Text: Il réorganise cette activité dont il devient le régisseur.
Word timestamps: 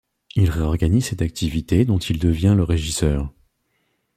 Il 0.35 0.49
réorganise 0.49 1.05
cette 1.05 1.21
activité 1.21 1.85
dont 1.85 1.99
il 1.99 2.17
devient 2.17 2.55
le 2.57 2.63
régisseur. 2.63 3.31